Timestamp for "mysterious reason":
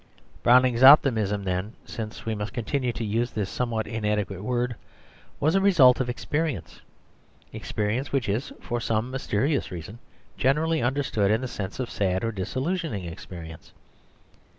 9.11-9.99